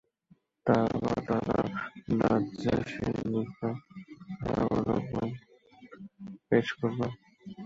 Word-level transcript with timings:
তারপর 0.65 1.15
তারা 1.27 1.57
নাজ্জাশীর 2.19 3.15
নিকট 3.31 3.61
তার 4.39 4.59
উপঢৌকন 4.67 5.27
পেশ 6.47 6.67
করল। 6.79 7.01